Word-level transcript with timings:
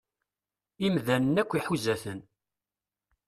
Imdanen 0.87 1.35
akk 1.41 1.51
iḥuza-ten. 1.53 2.19